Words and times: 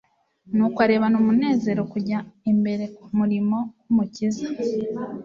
nuko 0.55 0.77
arebana 0.85 1.15
umunezero 1.21 1.81
kujya 1.93 2.17
mbere 2.61 2.83
k'umurimo 2.95 3.57
w'Umukiza. 3.81 4.45